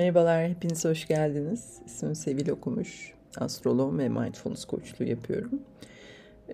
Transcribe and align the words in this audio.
Merhabalar, 0.00 0.48
hepiniz 0.48 0.84
hoş 0.84 1.06
geldiniz. 1.06 1.78
İsmim 1.86 2.14
Sevil 2.14 2.48
Okumuş. 2.48 3.12
Astrolog 3.38 3.98
ve 3.98 4.08
mindfulness 4.08 4.64
koçluğu 4.64 5.04
yapıyorum. 5.04 5.62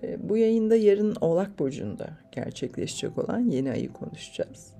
Ee, 0.03 0.29
bu 0.29 0.37
yayında 0.37 0.75
yarın 0.75 1.15
Oğlak 1.21 1.59
Burcu'nda 1.59 2.09
gerçekleşecek 2.31 3.17
olan 3.17 3.39
yeni 3.39 3.71
ayı 3.71 3.93
konuşacağız. 3.93 4.73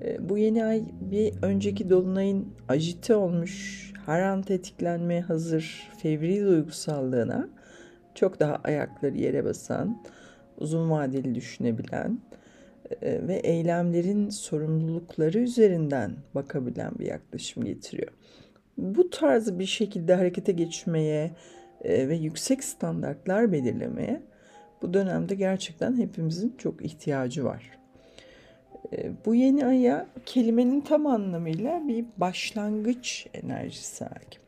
Ee, 0.00 0.28
bu 0.28 0.38
yeni 0.38 0.64
ay 0.64 0.84
bir 1.00 1.34
önceki 1.42 1.90
dolunayın 1.90 2.48
ajite 2.68 3.14
olmuş, 3.14 3.92
her 4.06 4.22
an 4.22 4.42
tetiklenmeye 4.42 5.20
hazır 5.20 5.88
fevri 5.98 6.46
duygusallığına 6.46 7.48
çok 8.14 8.40
daha 8.40 8.60
ayakları 8.64 9.16
yere 9.16 9.44
basan, 9.44 10.02
uzun 10.58 10.90
vadeli 10.90 11.34
düşünebilen, 11.34 12.18
ve 13.02 13.34
eylemlerin 13.34 14.28
sorumlulukları 14.28 15.38
üzerinden 15.38 16.16
bakabilen 16.34 16.92
bir 16.98 17.06
yaklaşım 17.06 17.64
getiriyor. 17.64 18.12
Bu 18.78 19.10
tarz 19.10 19.58
bir 19.58 19.66
şekilde 19.66 20.14
harekete 20.14 20.52
geçmeye 20.52 21.30
e, 21.84 22.08
ve 22.08 22.16
yüksek 22.16 22.64
standartlar 22.64 23.52
belirlemeye 23.52 24.22
bu 24.82 24.94
dönemde 24.94 25.34
gerçekten 25.34 25.96
hepimizin 25.96 26.54
çok 26.58 26.84
ihtiyacı 26.84 27.44
var. 27.44 27.70
E, 28.92 29.10
bu 29.26 29.34
yeni 29.34 29.66
aya 29.66 30.06
kelimenin 30.26 30.80
tam 30.80 31.06
anlamıyla 31.06 31.88
bir 31.88 32.04
başlangıç 32.16 33.26
enerjisi 33.34 34.04
hakim. 34.04 34.42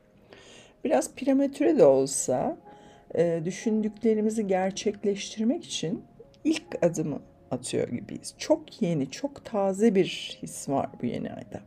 Biraz 0.85 1.15
prematüre 1.15 1.79
de 1.79 1.85
olsa 1.85 2.59
düşündüklerimizi 3.45 4.47
gerçekleştirmek 4.47 5.65
için 5.65 6.03
ilk 6.45 6.85
adımı 6.85 7.21
atıyor 7.51 7.89
gibiyiz. 7.89 8.35
Çok 8.39 8.83
yeni, 8.83 9.11
çok 9.11 9.45
taze 9.45 9.95
bir 9.95 10.39
his 10.43 10.69
var 10.69 10.89
bu 11.03 11.07
yeni 11.07 11.33
ayda. 11.33 11.61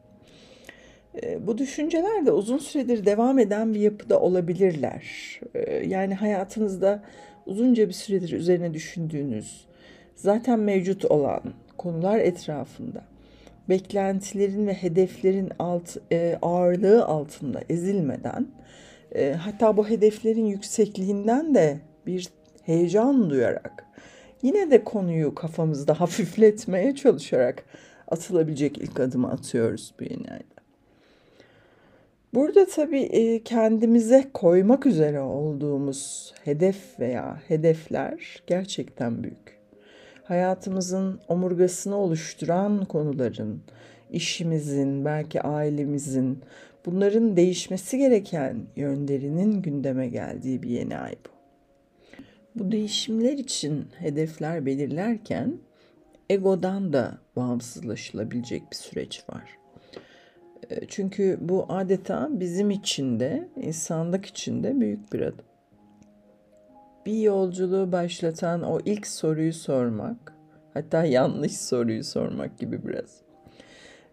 E, 1.23 1.47
bu 1.47 1.57
düşünceler 1.57 2.25
de 2.25 2.31
uzun 2.31 2.57
süredir 2.57 3.05
devam 3.05 3.39
eden 3.39 3.73
bir 3.73 3.79
yapıda 3.79 4.19
olabilirler. 4.19 5.03
E, 5.53 5.73
yani 5.87 6.15
hayatınızda 6.15 7.03
uzunca 7.45 7.87
bir 7.87 7.93
süredir 7.93 8.31
üzerine 8.31 8.73
düşündüğünüz, 8.73 9.65
zaten 10.15 10.59
mevcut 10.59 11.05
olan 11.05 11.41
konular 11.77 12.19
etrafında 12.19 13.03
beklentilerin 13.69 14.67
ve 14.67 14.73
hedeflerin 14.73 15.49
alt, 15.59 15.97
e, 16.11 16.37
ağırlığı 16.41 17.05
altında 17.05 17.61
ezilmeden 17.69 18.47
e, 19.15 19.31
hatta 19.31 19.77
bu 19.77 19.89
hedeflerin 19.89 20.45
yüksekliğinden 20.45 21.55
de 21.55 21.77
bir 22.05 22.29
heyecan 22.63 23.29
duyarak 23.29 23.85
Yine 24.42 24.72
de 24.72 24.84
konuyu 24.84 25.36
kafamızda 25.36 25.94
hafifletmeye 26.00 26.95
çalışarak 26.95 27.64
atılabilecek 28.08 28.78
ilk 28.78 29.00
adımı 29.00 29.31
atıyoruz 29.31 29.94
bu 30.00 30.03
yeni 30.03 30.31
ayda. 30.31 30.61
Burada 32.33 32.66
tabii 32.66 33.02
e, 33.02 33.44
kendimize 33.44 34.30
koymak 34.33 34.86
üzere 34.86 35.20
olduğumuz 35.22 36.33
hedef 36.44 37.00
veya 37.00 37.42
hedefler 37.48 38.44
gerçekten 38.48 39.23
büyük. 39.23 39.61
Hayatımızın 40.23 41.20
omurgasını 41.28 41.95
oluşturan 41.95 42.86
konuların, 42.86 43.61
işimizin, 44.11 45.05
belki 45.05 45.42
ailemizin, 45.42 46.39
bunların 46.86 47.38
değişmesi 47.38 47.98
gereken 47.98 48.58
yönlerinin 48.76 49.61
gündeme 49.61 50.08
geldiği 50.08 50.64
bir 50.64 50.70
yeni 50.70 50.98
ay 50.98 51.11
bu. 51.11 51.41
Bu 52.55 52.71
değişimler 52.71 53.33
için 53.33 53.88
hedefler 53.99 54.66
belirlerken 54.66 55.57
egodan 56.30 56.93
da 56.93 57.17
bağımsızlaşılabilecek 57.35 58.64
bir 58.71 58.76
süreç 58.76 59.23
var. 59.30 59.58
E, 60.70 60.86
çünkü 60.87 61.37
bu 61.42 61.65
adeta 61.70 62.30
bizim 62.31 62.71
için 62.71 63.20
de, 63.20 63.49
insanlık 63.55 64.26
için 64.26 64.64
de 64.64 64.80
büyük 64.81 65.14
bir 65.14 65.21
adım. 65.21 65.45
Bir 67.05 67.17
yolculuğu 67.17 67.92
başlatan 67.92 68.61
o 68.61 68.80
ilk 68.86 69.08
soruyu 69.08 69.53
sormak, 69.53 70.33
hatta 70.73 71.05
yanlış 71.05 71.58
soruyu 71.58 72.03
sormak 72.03 72.59
gibi 72.59 72.87
biraz. 72.87 73.21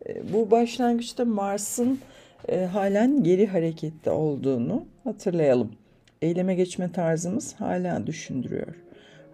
E, 0.09 0.33
bu 0.33 0.51
başlangıçta 0.51 1.25
Mars'ın 1.25 2.01
e, 2.49 2.65
halen 2.65 3.23
geri 3.23 3.47
harekette 3.47 4.11
olduğunu 4.11 4.87
hatırlayalım 5.05 5.73
eyleme 6.23 6.55
geçme 6.55 6.93
tarzımız 6.93 7.55
hala 7.55 8.07
düşündürüyor. 8.07 8.75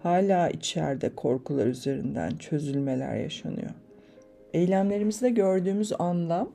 Hala 0.03 0.49
içeride 0.49 1.09
korkular 1.15 1.65
üzerinden 1.65 2.29
çözülmeler 2.29 3.15
yaşanıyor. 3.15 3.71
Eylemlerimizde 4.53 5.29
gördüğümüz 5.29 5.91
anlam 5.99 6.51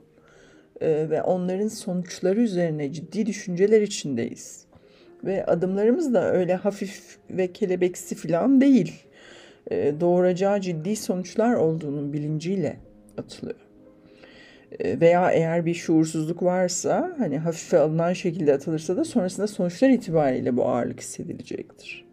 e, 0.80 1.10
ve 1.10 1.22
onların 1.22 1.68
sonuçları 1.68 2.40
üzerine 2.40 2.92
ciddi 2.92 3.26
düşünceler 3.26 3.82
içindeyiz. 3.82 4.64
Ve 5.24 5.46
adımlarımız 5.46 6.14
da 6.14 6.32
öyle 6.32 6.54
hafif 6.54 7.18
ve 7.30 7.52
kelebeksi 7.52 8.14
falan 8.14 8.60
değil. 8.60 9.06
E, 9.70 10.00
doğuracağı 10.00 10.60
ciddi 10.60 10.96
sonuçlar 10.96 11.54
olduğunun 11.54 12.12
bilinciyle 12.12 12.76
atılıyor. 13.18 13.69
Veya 14.80 15.30
eğer 15.30 15.66
bir 15.66 15.74
şuursuzluk 15.74 16.42
varsa 16.42 17.14
hani 17.18 17.38
hafife 17.38 17.78
alınan 17.78 18.12
şekilde 18.12 18.54
atılırsa 18.54 18.96
da 18.96 19.04
sonrasında 19.04 19.46
sonuçlar 19.46 19.88
itibariyle 19.88 20.56
bu 20.56 20.64
ağırlık 20.64 21.00
hissedilecektir. 21.00 22.04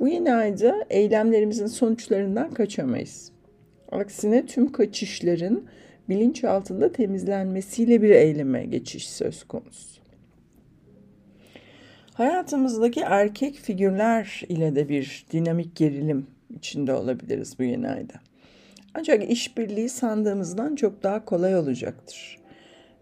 Bu 0.00 0.08
yeni 0.08 0.34
ayda 0.34 0.84
eylemlerimizin 0.90 1.66
sonuçlarından 1.66 2.50
kaçamayız. 2.50 3.32
Aksine 3.92 4.46
tüm 4.46 4.72
kaçışların 4.72 5.64
bilinç 6.08 6.44
altında 6.44 6.92
temizlenmesiyle 6.92 8.02
bir 8.02 8.10
eyleme 8.10 8.64
geçiş 8.64 9.08
söz 9.10 9.44
konusu. 9.44 10.00
Hayatımızdaki 12.14 13.00
erkek 13.00 13.54
figürler 13.54 14.42
ile 14.48 14.74
de 14.74 14.88
bir 14.88 15.26
dinamik 15.32 15.76
gerilim 15.76 16.26
içinde 16.56 16.94
olabiliriz 16.94 17.58
bu 17.58 17.62
yeni 17.62 17.88
ayda. 17.88 18.14
Ancak 18.98 19.30
işbirliği 19.30 19.88
sandığımızdan 19.88 20.74
çok 20.74 21.02
daha 21.02 21.24
kolay 21.24 21.56
olacaktır. 21.56 22.38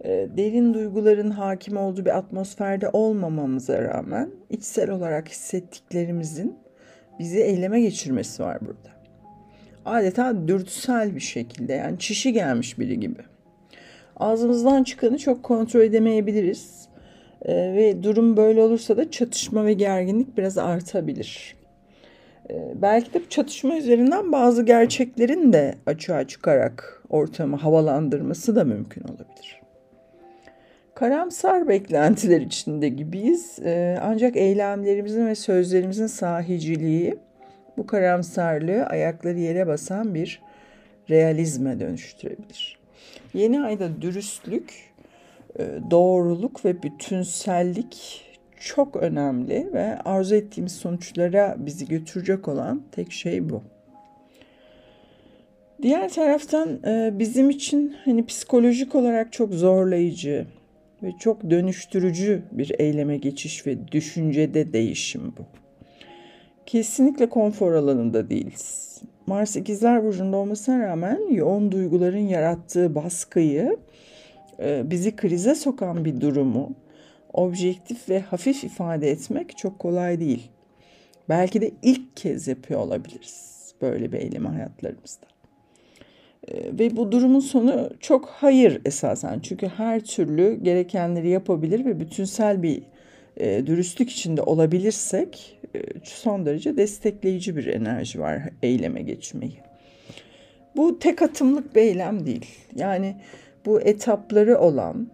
Ee, 0.04 0.28
derin 0.36 0.74
duyguların 0.74 1.30
hakim 1.30 1.76
olduğu 1.76 2.04
bir 2.04 2.18
atmosferde 2.18 2.88
olmamamıza 2.92 3.82
rağmen 3.82 4.30
içsel 4.50 4.90
olarak 4.90 5.28
hissettiklerimizin 5.28 6.56
bizi 7.18 7.38
eyleme 7.38 7.80
geçirmesi 7.80 8.42
var 8.42 8.58
burada. 8.60 8.90
Adeta 9.84 10.48
dürtüsel 10.48 11.14
bir 11.14 11.20
şekilde 11.20 11.72
yani 11.72 11.98
çişi 11.98 12.32
gelmiş 12.32 12.78
biri 12.78 13.00
gibi. 13.00 13.22
Ağzımızdan 14.16 14.82
çıkanı 14.82 15.18
çok 15.18 15.42
kontrol 15.42 15.80
edemeyebiliriz. 15.80 16.88
Ee, 17.42 17.54
ve 17.54 18.02
durum 18.02 18.36
böyle 18.36 18.62
olursa 18.62 18.96
da 18.96 19.10
çatışma 19.10 19.64
ve 19.64 19.72
gerginlik 19.72 20.36
biraz 20.36 20.58
artabilir. 20.58 21.56
Ee, 22.50 22.72
belki 22.82 23.14
de 23.14 23.20
çatışma 23.30 23.76
üzerinden 23.76 24.32
bazı 24.32 24.62
gerçeklerin 24.62 25.52
de 25.52 25.74
açığa 25.86 26.26
çıkarak 26.26 27.02
ortamı 27.10 27.56
havalandırması 27.56 28.56
da 28.56 28.64
mümkün 28.64 29.02
olabilir. 29.02 29.60
Karamsar 30.94 31.68
beklentiler 31.68 32.40
içinde 32.40 32.88
gibiyiz. 32.88 33.58
Ee, 33.64 33.98
ancak 34.02 34.36
eylemlerimizin 34.36 35.26
ve 35.26 35.34
sözlerimizin 35.34 36.06
sahiciliği 36.06 37.16
bu 37.76 37.86
karamsarlığı 37.86 38.86
ayakları 38.86 39.38
yere 39.38 39.66
basan 39.66 40.14
bir 40.14 40.42
realizme 41.10 41.80
dönüştürebilir. 41.80 42.78
Yeni 43.34 43.60
ayda 43.60 44.02
dürüstlük, 44.02 44.74
e, 45.58 45.64
doğruluk 45.90 46.64
ve 46.64 46.82
bütünsellik 46.82 48.25
çok 48.60 48.96
önemli 48.96 49.70
ve 49.72 49.98
arzu 49.98 50.34
ettiğimiz 50.34 50.72
sonuçlara 50.72 51.56
bizi 51.58 51.88
götürecek 51.88 52.48
olan 52.48 52.82
tek 52.92 53.12
şey 53.12 53.50
bu. 53.50 53.62
Diğer 55.82 56.08
taraftan 56.08 56.68
e, 56.86 57.18
bizim 57.18 57.50
için 57.50 57.96
hani 58.04 58.26
psikolojik 58.26 58.94
olarak 58.94 59.32
çok 59.32 59.52
zorlayıcı 59.54 60.46
ve 61.02 61.12
çok 61.20 61.50
dönüştürücü 61.50 62.42
bir 62.52 62.72
eyleme 62.78 63.16
geçiş 63.16 63.66
ve 63.66 63.88
düşüncede 63.92 64.72
değişim 64.72 65.34
bu. 65.38 65.42
Kesinlikle 66.66 67.28
konfor 67.28 67.72
alanında 67.72 68.30
değiliz. 68.30 69.00
Mars 69.26 69.56
ikizler 69.56 70.04
burcunda 70.04 70.36
olmasına 70.36 70.78
rağmen 70.80 71.30
yoğun 71.30 71.72
duyguların 71.72 72.26
yarattığı 72.26 72.94
baskıyı, 72.94 73.76
e, 74.60 74.90
bizi 74.90 75.16
krize 75.16 75.54
sokan 75.54 76.04
bir 76.04 76.20
durumu 76.20 76.74
objektif 77.36 78.08
ve 78.08 78.20
hafif 78.20 78.64
ifade 78.64 79.10
etmek 79.10 79.56
çok 79.56 79.78
kolay 79.78 80.20
değil. 80.20 80.50
Belki 81.28 81.60
de 81.60 81.70
ilk 81.82 82.16
kez 82.16 82.48
yapıyor 82.48 82.80
olabiliriz 82.80 83.56
böyle 83.82 84.12
bir 84.12 84.18
eylemi 84.18 84.48
hayatlarımızda. 84.48 85.26
Ee, 86.48 86.78
ve 86.78 86.96
bu 86.96 87.12
durumun 87.12 87.40
sonu 87.40 87.90
çok 88.00 88.28
hayır 88.28 88.80
esasen. 88.84 89.40
Çünkü 89.40 89.66
her 89.66 90.00
türlü 90.00 90.58
gerekenleri 90.62 91.28
yapabilir 91.28 91.84
ve 91.84 92.00
bütünsel 92.00 92.62
bir 92.62 92.82
e, 93.36 93.66
dürüstlük 93.66 94.10
içinde 94.10 94.42
olabilirsek 94.42 95.58
e, 95.74 95.80
son 96.04 96.46
derece 96.46 96.76
destekleyici 96.76 97.56
bir 97.56 97.66
enerji 97.66 98.20
var 98.20 98.42
eyleme 98.62 99.02
geçmeyi. 99.02 99.58
Bu 100.76 100.98
tek 100.98 101.22
atımlık 101.22 101.76
bir 101.76 101.80
eylem 101.80 102.26
değil. 102.26 102.46
Yani 102.76 103.16
bu 103.66 103.80
etapları 103.80 104.58
olan 104.58 105.08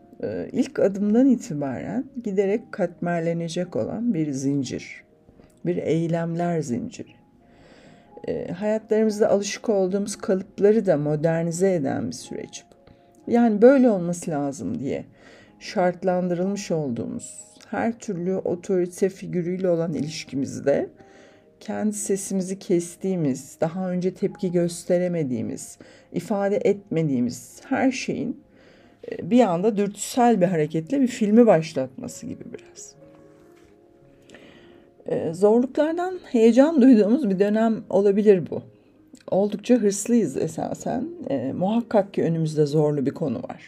ilk 0.53 0.79
adımdan 0.79 1.27
itibaren 1.27 2.05
giderek 2.25 2.73
katmerlenecek 2.73 3.77
olan 3.77 4.15
bir 4.15 4.33
zincir. 4.33 5.05
Bir 5.67 5.77
eylemler 5.77 6.61
zinciri. 6.61 7.13
E, 8.29 8.53
hayatlarımızda 8.53 9.29
alışık 9.29 9.69
olduğumuz 9.69 10.17
kalıpları 10.17 10.87
da 10.87 10.97
modernize 10.97 11.75
eden 11.75 12.07
bir 12.07 12.13
süreç 12.13 12.65
bu. 12.71 12.93
Yani 13.33 13.63
böyle 13.63 13.91
olması 13.91 14.31
lazım 14.31 14.79
diye 14.79 15.05
şartlandırılmış 15.61 16.71
olduğumuz 16.71 17.53
her 17.69 17.99
türlü 17.99 18.37
otorite 18.37 19.09
figürüyle 19.09 19.69
olan 19.69 19.95
ilişkimizde 19.95 20.89
kendi 21.61 21.93
sesimizi 21.93 22.59
kestiğimiz, 22.59 23.57
daha 23.61 23.91
önce 23.91 24.15
tepki 24.15 24.53
gösteremediğimiz, 24.53 25.79
ifade 26.13 26.57
etmediğimiz 26.57 27.61
her 27.69 27.93
şeyin 27.93 28.31
e, 28.31 28.52
bir 29.23 29.41
anda 29.41 29.77
dürtüsel 29.77 30.41
bir 30.41 30.47
hareketle 30.47 31.01
bir 31.01 31.07
filmi 31.07 31.47
başlatması 31.47 32.27
gibi 32.27 32.45
biraz. 32.53 32.95
E, 35.07 35.35
zorluklardan 35.35 36.19
heyecan 36.25 36.83
duyduğumuz 36.83 37.31
bir 37.31 37.39
dönem 37.39 37.85
olabilir 37.91 38.51
bu. 38.51 38.63
Oldukça 39.31 39.75
hırslıyız 39.75 40.37
esasen. 40.37 41.09
E, 41.31 41.53
muhakkak 41.53 42.15
ki 42.15 42.23
önümüzde 42.23 42.67
zorlu 42.67 43.07
bir 43.07 43.11
konu 43.11 43.39
var. 43.39 43.63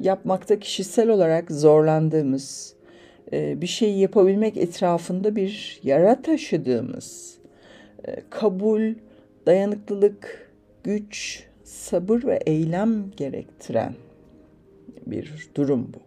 Yapmakta 0.00 0.58
kişisel 0.58 1.08
olarak 1.08 1.50
zorlandığımız, 1.50 2.74
e, 3.32 3.60
bir 3.60 3.66
şeyi 3.66 3.98
yapabilmek 3.98 4.56
etrafında 4.56 5.36
bir 5.36 5.80
yara 5.82 6.22
taşıdığımız, 6.22 7.38
e, 8.04 8.16
kabul, 8.30 8.94
dayanıklılık, 9.46 10.50
güç, 10.84 11.44
sabır 11.64 12.24
ve 12.24 12.40
eylem 12.46 13.10
gerektiren 13.16 13.94
bir 15.06 15.48
durum 15.54 15.92
bu. 15.94 15.98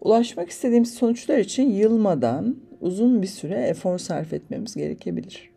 Ulaşmak 0.00 0.50
istediğimiz 0.50 0.94
sonuçlar 0.94 1.38
için 1.38 1.70
yılmadan 1.70 2.56
uzun 2.80 3.22
bir 3.22 3.26
süre 3.26 3.54
efor 3.54 3.98
sarf 3.98 4.32
etmemiz 4.32 4.74
gerekebilir. 4.74 5.50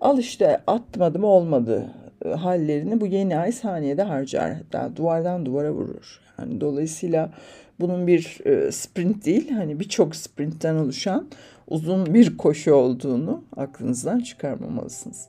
Al 0.00 0.18
işte 0.18 0.60
atmadım 0.66 1.24
olmadı 1.24 1.90
e, 2.24 2.28
hallerini 2.28 3.00
bu 3.00 3.06
yeni 3.06 3.36
ay 3.36 3.52
saniyede 3.52 4.02
harcar. 4.02 4.52
Hatta 4.52 4.96
duvardan 4.96 5.46
duvara 5.46 5.72
vurur. 5.72 6.20
Yani 6.38 6.60
dolayısıyla 6.60 7.30
bunun 7.80 8.06
bir 8.06 8.40
e, 8.44 8.72
sprint 8.72 9.26
değil 9.26 9.50
hani 9.50 9.80
birçok 9.80 10.16
sprintten 10.16 10.74
oluşan 10.74 11.28
uzun 11.68 12.14
bir 12.14 12.36
koşu 12.36 12.74
olduğunu 12.74 13.44
aklınızdan 13.56 14.20
çıkarmamalısınız. 14.20 15.28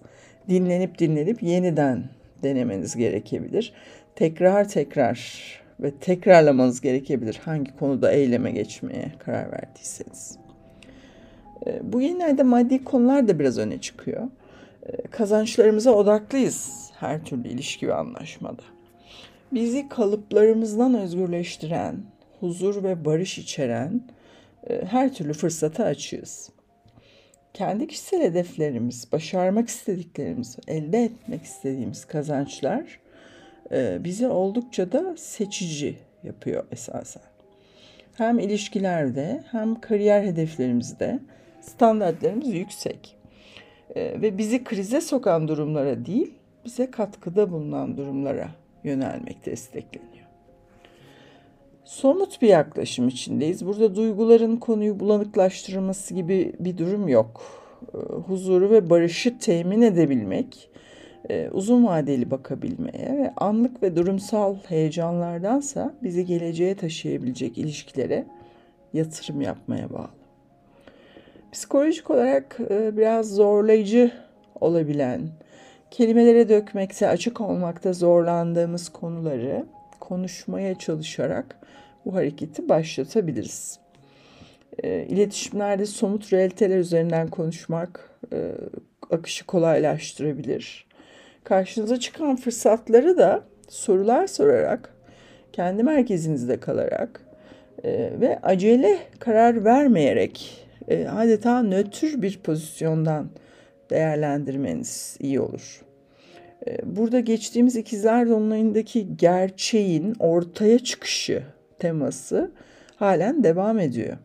Dinlenip 0.49 0.99
dinlenip 0.99 1.43
yeniden 1.43 2.03
denemeniz 2.43 2.95
gerekebilir. 2.95 3.73
Tekrar 4.15 4.69
tekrar 4.69 5.64
ve 5.79 5.91
tekrarlamanız 5.91 6.81
gerekebilir 6.81 7.41
hangi 7.45 7.77
konuda 7.77 8.11
eyleme 8.11 8.51
geçmeye 8.51 9.11
karar 9.19 9.51
verdiyseniz. 9.51 10.37
E, 11.65 11.93
bu 11.93 12.01
yeni 12.01 12.25
ayda 12.25 12.43
maddi 12.43 12.83
konular 12.83 13.27
da 13.27 13.39
biraz 13.39 13.57
öne 13.57 13.81
çıkıyor. 13.81 14.27
E, 14.85 15.01
kazançlarımıza 15.01 15.91
odaklıyız 15.91 16.89
her 16.99 17.25
türlü 17.25 17.47
ilişki 17.47 17.87
ve 17.87 17.93
anlaşmada. 17.93 18.61
Bizi 19.51 19.89
kalıplarımızdan 19.89 20.93
özgürleştiren, 20.93 21.95
huzur 22.39 22.83
ve 22.83 23.05
barış 23.05 23.37
içeren 23.37 24.01
e, 24.69 24.85
her 24.85 25.13
türlü 25.13 25.33
fırsata 25.33 25.85
açığız. 25.85 26.49
Kendi 27.53 27.87
kişisel 27.87 28.21
hedeflerimiz, 28.21 29.11
başarmak 29.11 29.69
istediklerimiz, 29.69 30.57
elde 30.67 31.03
etmek 31.03 31.43
istediğimiz 31.43 32.05
kazançlar 32.05 32.99
bizi 33.99 34.27
oldukça 34.27 34.91
da 34.91 35.15
seçici 35.17 35.97
yapıyor 36.23 36.63
esasen. 36.71 37.23
Hem 38.13 38.39
ilişkilerde 38.39 39.43
hem 39.51 39.81
kariyer 39.81 40.23
hedeflerimizde 40.23 41.19
standartlarımız 41.61 42.47
yüksek. 42.47 43.15
E, 43.95 44.21
ve 44.21 44.37
bizi 44.37 44.63
krize 44.63 45.01
sokan 45.01 45.47
durumlara 45.47 46.05
değil, 46.05 46.33
bize 46.65 46.91
katkıda 46.91 47.51
bulunan 47.51 47.97
durumlara 47.97 48.49
yönelmek 48.83 49.45
destekleniyor. 49.45 50.25
Somut 51.85 52.41
bir 52.41 52.47
yaklaşım 52.47 53.07
içindeyiz. 53.07 53.65
Burada 53.65 53.95
duyguların 53.95 54.57
konuyu 54.57 54.99
bulanıklaştırması 54.99 56.13
gibi 56.13 56.53
bir 56.59 56.77
durum 56.77 57.07
yok. 57.07 57.41
Ee, 57.93 57.97
huzuru 57.97 58.71
ve 58.71 58.89
barışı 58.89 59.39
temin 59.39 59.81
edebilmek, 59.81 60.69
e, 61.29 61.49
uzun 61.49 61.85
vadeli 61.85 62.31
bakabilmeye 62.31 63.17
ve 63.17 63.33
anlık 63.37 63.83
ve 63.83 63.95
durumsal 63.95 64.55
heyecanlardansa 64.67 65.93
bizi 66.03 66.25
geleceğe 66.25 66.75
taşıyabilecek 66.75 67.57
ilişkilere 67.57 68.25
yatırım 68.93 69.41
yapmaya 69.41 69.89
bağlı. 69.89 70.09
Psikolojik 71.51 72.11
olarak 72.11 72.57
e, 72.69 72.97
biraz 72.97 73.35
zorlayıcı 73.35 74.11
olabilen, 74.61 75.21
kelimelere 75.91 76.49
dökmekte, 76.49 77.07
açık 77.07 77.41
olmakta 77.41 77.93
zorlandığımız 77.93 78.89
konuları 78.89 79.65
konuşmaya 79.99 80.75
çalışarak 80.75 81.59
bu 82.05 82.15
hareketi 82.15 82.69
başlatabiliriz. 82.69 83.79
E, 84.83 85.05
iletişimlerde 85.05 85.85
somut 85.85 86.33
realiteler 86.33 86.77
üzerinden 86.77 87.27
konuşmak 87.27 88.09
e, 88.33 88.51
akışı 89.11 89.45
kolaylaştırabilir. 89.45 90.85
Karşınıza 91.45 91.99
çıkan 91.99 92.35
fırsatları 92.35 93.17
da 93.17 93.43
sorular 93.69 94.27
sorarak, 94.27 94.93
kendi 95.53 95.83
merkezinizde 95.83 96.59
kalarak 96.59 97.21
e, 97.83 98.11
ve 98.21 98.39
acele 98.43 98.97
karar 99.19 99.65
vermeyerek 99.65 100.65
e, 100.87 101.07
adeta 101.07 101.63
nötr 101.63 102.21
bir 102.21 102.39
pozisyondan 102.39 103.29
değerlendirmeniz 103.89 105.17
iyi 105.19 105.39
olur. 105.39 105.81
Ee, 106.67 106.77
burada 106.95 107.19
geçtiğimiz 107.19 107.75
ikizler 107.75 108.29
dolunayındaki 108.29 109.17
gerçeğin 109.17 110.15
ortaya 110.19 110.79
çıkışı 110.79 111.43
teması 111.79 112.51
halen 112.95 113.43
devam 113.43 113.79
ediyor. 113.79 114.17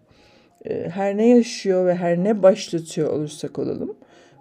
Ee, 0.65 0.89
her 0.89 1.17
ne 1.17 1.29
yaşıyor 1.29 1.87
ve 1.87 1.95
her 1.95 2.19
ne 2.19 2.43
başlatıyor 2.43 3.13
olursak 3.13 3.59
olalım, 3.59 3.97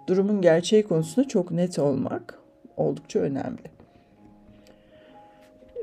durumun 0.06 0.40
gerçeği 0.40 0.82
konusunda 0.82 1.28
çok 1.28 1.50
net 1.50 1.78
olmak 1.78 2.39
oldukça 2.80 3.18
önemli. 3.18 3.70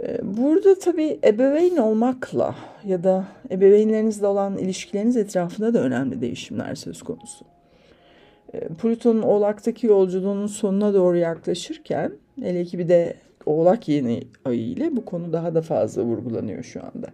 Ee, 0.03 0.17
burada 0.23 0.79
tabii 0.79 1.19
ebeveyn 1.23 1.77
olmakla 1.77 2.55
ya 2.85 3.03
da 3.03 3.25
ebeveynlerinizle 3.51 4.27
olan 4.27 4.57
ilişkileriniz 4.57 5.17
etrafında 5.17 5.73
da 5.73 5.79
önemli 5.79 6.21
değişimler 6.21 6.75
söz 6.75 7.01
konusu. 7.01 7.45
Ee, 8.53 8.59
Plüton'un 8.59 9.21
Oğlak'taki 9.21 9.87
yolculuğunun 9.87 10.47
sonuna 10.47 10.93
doğru 10.93 11.17
yaklaşırken 11.17 12.11
hele 12.41 12.65
ki 12.65 12.79
bir 12.79 12.89
de 12.89 13.15
Oğlak 13.47 13.87
yeni 13.87 14.23
ayı 14.45 14.61
ile 14.61 14.95
bu 14.95 15.05
konu 15.05 15.33
daha 15.33 15.55
da 15.55 15.61
fazla 15.61 16.03
vurgulanıyor 16.03 16.63
şu 16.63 16.83
anda. 16.83 17.07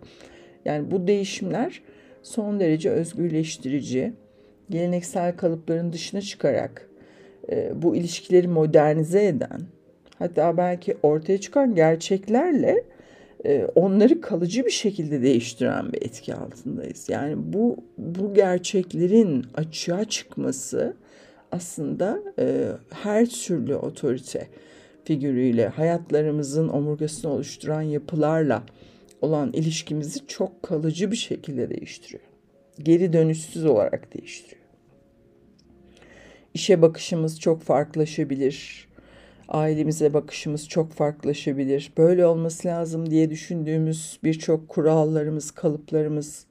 Yani 0.66 0.92
bu 0.92 1.08
değişimler 1.08 1.82
son 2.24 2.60
derece 2.60 2.90
özgürleştirici, 2.90 4.14
geleneksel 4.70 5.38
kalıpların 5.38 5.94
dışına 5.94 6.22
çıkarak 6.22 6.90
bu 7.76 7.96
ilişkileri 7.96 8.48
modernize 8.48 9.26
eden, 9.26 9.62
hatta 10.20 10.58
belki 10.58 10.98
ortaya 11.04 11.38
çıkan 11.42 11.76
gerçeklerle 11.76 12.84
e, 13.46 13.66
onları 13.76 14.22
kalıcı 14.22 14.66
bir 14.66 14.72
şekilde 14.72 15.22
değiştiren 15.22 15.94
bir 15.94 16.02
etki 16.02 16.36
altındayız. 16.36 17.10
Yani 17.10 17.36
bu 17.38 17.78
bu 17.98 18.34
gerçeklerin 18.34 19.46
açığa 19.54 20.06
çıkması 20.06 20.94
aslında 21.52 22.20
e, 22.40 22.68
her 22.90 23.26
türlü 23.26 23.76
otorite 23.76 24.48
figürüyle, 25.06 25.68
hayatlarımızın 25.68 26.68
omurgasını 26.70 27.32
oluşturan 27.32 27.82
yapılarla 27.82 28.64
olan 29.22 29.54
ilişkimizi 29.54 30.28
çok 30.28 30.64
kalıcı 30.64 31.12
bir 31.12 31.16
şekilde 31.16 31.70
değiştiriyor. 31.70 32.24
Geri 32.80 33.14
dönüşsüz 33.14 33.66
olarak 33.66 34.14
değiştiriyor. 34.14 34.63
İşe 36.54 36.82
bakışımız 36.82 37.40
çok 37.40 37.62
farklılaşabilir. 37.62 38.88
Ailemize 39.50 40.14
bakışımız 40.14 40.70
çok 40.70 40.92
farklılaşabilir. 40.92 41.92
Böyle 41.98 42.26
olması 42.26 42.68
lazım 42.68 43.10
diye 43.10 43.30
düşündüğümüz 43.30 44.20
birçok 44.24 44.70
kurallarımız, 44.70 45.52
kalıplarımız 45.52 46.46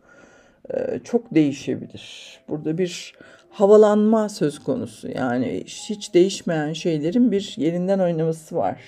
e, 0.74 1.00
çok 1.04 1.34
değişebilir. 1.34 2.38
Burada 2.48 2.78
bir 2.78 3.14
havalanma 3.50 4.28
söz 4.28 4.58
konusu. 4.58 5.08
Yani 5.08 5.62
hiç 5.66 6.14
değişmeyen 6.14 6.72
şeylerin 6.72 7.32
bir 7.32 7.54
yerinden 7.56 7.98
oynaması 7.98 8.56
var. 8.56 8.80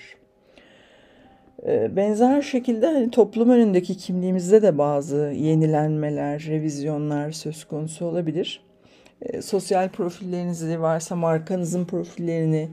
Ee, 1.66 1.96
benzer 1.96 2.42
şekilde 2.42 2.86
hani 2.86 3.10
toplum 3.10 3.50
önündeki 3.50 3.96
kimliğimizde 3.96 4.62
de 4.62 4.78
bazı 4.78 5.16
yenilenmeler, 5.16 6.46
revizyonlar 6.48 7.32
söz 7.32 7.64
konusu 7.64 8.06
olabilir. 8.06 8.60
E, 9.24 9.42
sosyal 9.42 9.88
profillerinizi 9.88 10.80
varsa 10.80 11.16
markanızın 11.16 11.84
profillerini 11.84 12.68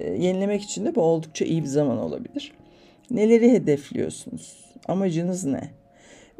e, 0.00 0.10
yenilemek 0.10 0.62
için 0.62 0.86
de 0.86 0.94
bu 0.94 1.02
oldukça 1.02 1.44
iyi 1.44 1.62
bir 1.62 1.68
zaman 1.68 1.98
olabilir. 1.98 2.52
Neleri 3.10 3.52
hedefliyorsunuz? 3.52 4.56
Amacınız 4.88 5.44
ne? 5.44 5.70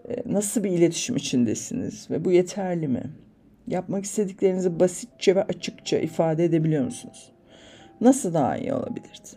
E, 0.09 0.17
nasıl 0.27 0.65
bir 0.65 0.71
iletişim 0.71 1.17
içindesiniz 1.17 2.11
ve 2.11 2.25
bu 2.25 2.33
yeterli 2.33 2.89
mi? 2.89 3.03
Yapmak 3.67 4.05
istediklerinizi 4.05 4.81
basitçe 4.81 5.37
ve 5.37 5.43
açıkça 5.43 5.99
ifade 5.99 6.45
edebiliyor 6.45 6.85
musunuz? 6.85 7.33
Nasıl 8.01 8.35
daha 8.35 8.57
iyi 8.57 8.75
olabilirdi? 8.75 9.29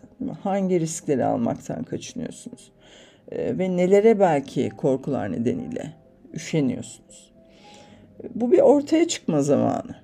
Hangi 0.42 0.80
riskleri 0.80 1.24
almaktan 1.24 1.82
kaçınıyorsunuz? 1.82 2.72
E, 3.32 3.58
ve 3.58 3.76
nelere 3.76 4.20
belki 4.20 4.70
korkular 4.70 5.32
nedeniyle 5.32 5.92
üşeniyorsunuz? 6.34 7.32
Bu 8.34 8.52
bir 8.52 8.58
ortaya 8.60 9.08
çıkma 9.08 9.42
zamanı. 9.42 10.03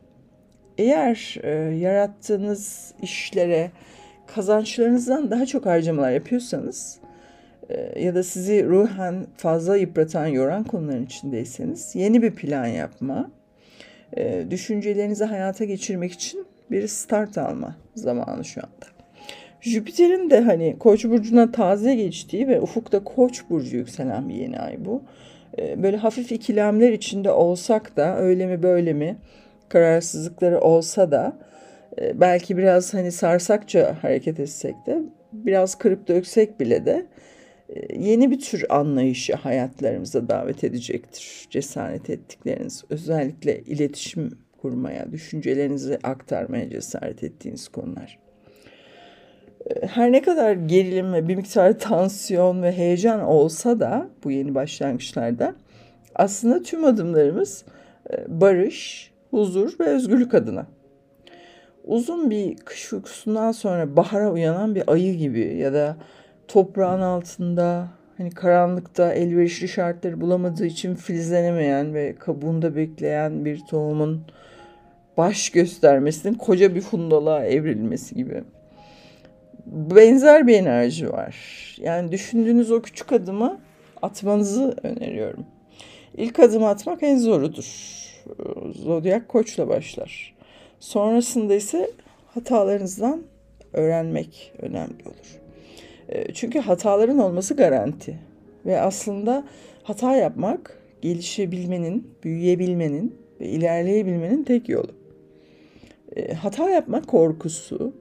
Eğer 0.81 1.37
e, 1.43 1.51
yarattığınız 1.77 2.95
işlere 3.03 3.71
kazançlarınızdan 4.27 5.31
daha 5.31 5.47
çok 5.47 5.67
harcamalar 5.67 6.11
yapıyorsanız 6.11 6.99
e, 7.69 8.03
ya 8.03 8.15
da 8.15 8.23
sizi 8.23 8.67
ruhen 8.67 9.27
fazla 9.37 9.77
yıpratan, 9.77 10.27
yoran 10.27 10.65
konuların 10.65 11.07
içindeyseniz 11.07 11.95
yeni 11.95 12.23
bir 12.23 12.35
plan 12.35 12.67
yapma, 12.67 13.31
e, 14.17 14.45
düşüncelerinizi 14.51 15.25
hayata 15.25 15.65
geçirmek 15.65 16.13
için 16.13 16.47
bir 16.71 16.89
start 16.89 17.39
alma 17.39 17.77
zamanı 17.95 18.45
şu 18.45 18.61
anda. 18.61 18.87
Jüpiter'in 19.61 20.31
de 20.31 20.41
hani 20.41 20.77
Koç 20.79 21.05
burcuna 21.05 21.53
taze 21.53 21.95
geçtiği 21.95 22.49
ve 22.49 22.61
ufukta 22.61 23.05
Koç 23.05 23.43
burcu 23.51 23.77
yükselen 23.77 24.29
bir 24.29 24.35
yeni 24.35 24.59
ay 24.59 24.85
bu. 24.85 25.03
E, 25.59 25.83
böyle 25.83 25.97
hafif 25.97 26.33
ikilemler 26.33 26.93
içinde 26.93 27.31
olsak 27.31 27.97
da 27.97 28.19
öyle 28.19 28.47
mi 28.47 28.63
böyle 28.63 28.93
mi 28.93 29.17
kararsızlıkları 29.71 30.61
olsa 30.61 31.11
da 31.11 31.39
e, 32.01 32.21
belki 32.21 32.57
biraz 32.57 32.95
hani 32.95 33.13
sarsakça 33.13 33.97
hareket 34.03 34.41
etsek 34.41 34.75
de 34.87 34.99
biraz 35.33 35.75
kırıp 35.75 36.09
döksek 36.09 36.61
bile 36.61 36.87
de 36.87 37.07
e, 37.69 37.97
yeni 37.99 38.31
bir 38.31 38.41
tür 38.41 38.65
anlayışı 38.69 39.35
hayatlarımıza 39.35 40.29
davet 40.29 40.65
edecektir. 40.65 41.47
Cesaret 41.51 42.11
ettikleriniz 42.11 42.85
özellikle 42.91 43.61
iletişim 43.61 44.31
kurmaya, 44.63 45.13
düşüncelerinizi 45.13 45.99
aktarmaya 46.03 46.71
cesaret 46.71 47.25
ettiğiniz 47.25 47.69
konular. 47.69 48.19
E, 49.71 49.87
her 49.87 50.13
ne 50.13 50.23
kadar 50.23 50.53
gerilim 50.53 51.13
ve 51.13 51.29
bir 51.29 51.37
miktar 51.37 51.79
tansiyon 51.79 52.63
ve 52.63 52.73
heyecan 52.73 53.21
olsa 53.21 53.81
da 53.81 54.11
bu 54.25 54.31
yeni 54.31 54.55
başlangıçlarda 54.55 55.55
aslında 56.15 56.63
tüm 56.63 56.85
adımlarımız 56.85 57.65
barış, 58.29 59.10
huzur 59.31 59.81
ve 59.81 59.85
özgürlük 59.85 60.35
adına. 60.35 60.67
Uzun 61.85 62.31
bir 62.31 62.57
kış 62.57 62.93
uykusundan 62.93 63.53
sonra 63.53 63.97
bahara 63.97 64.31
uyanan 64.31 64.75
bir 64.75 64.83
ayı 64.93 65.17
gibi 65.17 65.57
ya 65.57 65.73
da 65.73 65.97
toprağın 66.49 67.01
altında 67.01 67.89
hani 68.19 68.31
karanlıkta 68.31 69.13
elverişli 69.13 69.69
şartları 69.69 70.21
bulamadığı 70.21 70.67
için 70.67 70.95
filizlenemeyen 70.95 71.95
ve 71.95 72.15
kabuğunda 72.15 72.77
bekleyen 72.77 73.45
bir 73.45 73.61
tohumun 73.71 74.23
baş 75.17 75.51
göstermesinin 75.51 76.35
koca 76.35 76.75
bir 76.75 76.81
fundalığa 76.81 77.45
evrilmesi 77.45 78.15
gibi. 78.15 78.45
Benzer 79.67 80.47
bir 80.47 80.55
enerji 80.55 81.13
var. 81.13 81.37
Yani 81.81 82.13
düşündüğünüz 82.13 82.71
o 82.71 82.83
küçük 82.83 83.13
adımı 83.13 83.59
atmanızı 84.03 84.77
öneriyorum. 84.83 85.47
İlk 86.17 86.39
adım 86.39 86.65
atmak 86.65 87.03
en 87.03 87.17
zorudur. 87.17 88.01
Zodyak 88.75 89.29
koçla 89.29 89.69
başlar. 89.69 90.35
Sonrasında 90.81 91.55
ise 91.55 91.91
hatalarınızdan 92.27 93.23
öğrenmek 93.73 94.53
önemli 94.59 95.03
olur. 95.07 95.41
E, 96.09 96.35
çünkü 96.35 96.59
hataların 96.59 97.19
olması 97.19 97.57
garanti. 97.57 98.19
Ve 98.67 98.81
aslında 98.81 99.45
hata 99.83 100.17
yapmak 100.17 100.79
gelişebilmenin, 101.03 102.15
büyüyebilmenin 102.25 103.19
ve 103.41 103.49
ilerleyebilmenin 103.49 104.45
tek 104.45 104.69
yolu. 104.69 104.93
E, 106.17 106.35
hata 106.35 106.71
yapmak 106.71 107.07
korkusu 107.07 107.93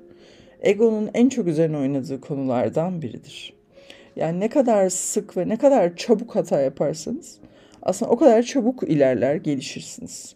egonun 0.62 1.10
en 1.14 1.30
çok 1.30 1.48
üzerine 1.48 1.78
oynadığı 1.78 2.22
konulardan 2.22 3.02
biridir. 3.02 3.54
Yani 4.16 4.40
ne 4.40 4.50
kadar 4.50 4.90
sık 4.90 5.38
ve 5.38 5.50
ne 5.50 5.58
kadar 5.58 5.96
çabuk 5.96 6.36
hata 6.36 6.62
yaparsanız 6.62 7.40
aslında 7.82 8.12
o 8.12 8.18
kadar 8.18 8.44
çabuk 8.44 8.84
ilerler, 8.84 9.36
gelişirsiniz. 9.36 10.36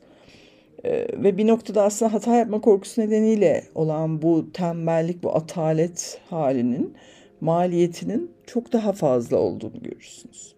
Ee, 0.85 1.07
ve 1.13 1.38
bir 1.38 1.47
noktada 1.47 1.83
aslında 1.83 2.13
hata 2.13 2.35
yapma 2.35 2.62
korkusu 2.62 3.01
nedeniyle 3.01 3.63
olan 3.75 4.21
bu 4.21 4.51
tembellik, 4.53 5.23
bu 5.23 5.35
atalet 5.35 6.19
halinin 6.29 6.93
maliyetinin 7.41 8.31
çok 8.47 8.73
daha 8.73 8.93
fazla 8.93 9.38
olduğunu 9.38 9.83
görürsünüz. 9.83 10.55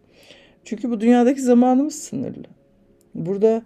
Çünkü 0.63 0.91
bu 0.91 1.01
dünyadaki 1.01 1.41
zamanımız 1.41 1.95
sınırlı. 1.95 2.47
Burada 3.15 3.61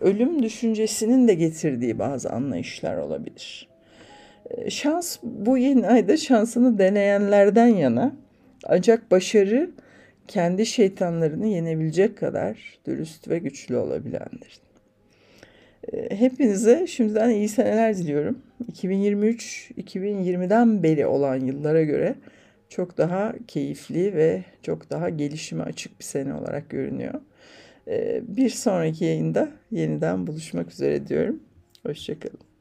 ölüm 0.00 0.42
düşüncesinin 0.42 1.28
de 1.28 1.34
getirdiği 1.34 1.98
bazı 1.98 2.30
anlayışlar 2.30 2.96
olabilir. 2.96 3.68
Ee, 4.50 4.70
şans 4.70 5.18
bu 5.22 5.58
yeni 5.58 5.88
ayda 5.88 6.16
şansını 6.16 6.78
deneyenlerden 6.78 7.66
yana 7.66 8.12
ancak 8.68 9.10
başarı 9.10 9.70
kendi 10.28 10.66
şeytanlarını 10.66 11.46
yenebilecek 11.46 12.18
kadar 12.18 12.78
dürüst 12.86 13.28
ve 13.28 13.38
güçlü 13.38 13.76
olabilendir. 13.76 14.60
Ee, 15.92 16.16
hepinize 16.16 16.86
şimdiden 16.86 17.30
iyi 17.30 17.48
seneler 17.48 17.96
diliyorum. 17.96 18.38
2023 18.68 19.70
2020'den 19.78 20.82
beri 20.82 21.06
olan 21.06 21.40
yıllara 21.40 21.82
göre 21.82 22.14
çok 22.68 22.98
daha 22.98 23.34
keyifli 23.48 24.14
ve 24.14 24.44
çok 24.62 24.90
daha 24.90 25.08
gelişime 25.08 25.62
açık 25.62 25.98
bir 25.98 26.04
sene 26.04 26.34
olarak 26.34 26.70
görünüyor. 26.70 27.20
Ee, 27.88 28.22
bir 28.28 28.50
sonraki 28.50 29.04
yayında 29.04 29.48
yeniden 29.70 30.26
buluşmak 30.26 30.72
üzere 30.72 31.06
diyorum. 31.06 31.40
Hoşçakalın. 31.86 32.51